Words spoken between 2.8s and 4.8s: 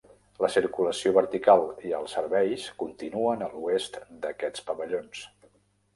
continuen a l'oest d'aquests